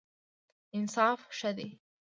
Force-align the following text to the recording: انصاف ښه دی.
انصاف 0.77 1.19
ښه 1.37 1.51
دی. 1.57 1.67